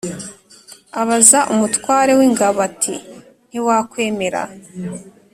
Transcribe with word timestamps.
Abaza 1.01 1.39
umutware 1.53 2.11
w 2.19 2.21
ingabo 2.27 2.57
ati 2.69 2.95
ntiwakwemera 3.49 4.41